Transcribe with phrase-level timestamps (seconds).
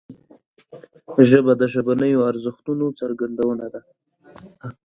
[1.29, 3.81] ژبه د ژبنیو ارزښتونو څرګندونه ده